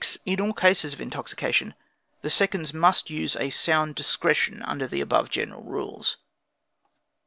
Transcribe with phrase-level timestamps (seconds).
[0.25, 1.75] In all cases of intoxication,
[2.23, 6.17] the seconds must use a sound discretion under the above general rules.